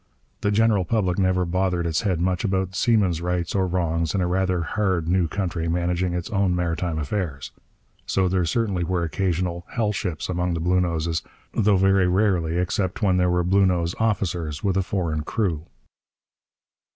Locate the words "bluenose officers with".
13.43-14.75